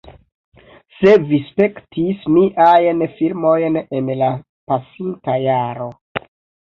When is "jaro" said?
5.49-5.91